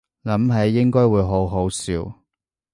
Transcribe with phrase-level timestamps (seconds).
[0.23, 0.35] 諗
[0.67, 2.11] 起應該會好好笑